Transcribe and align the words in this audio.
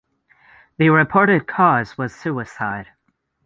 The 0.77 0.89
reported 0.89 1.45
cause 1.45 1.95
was 1.95 2.15
suicide. 2.15 2.87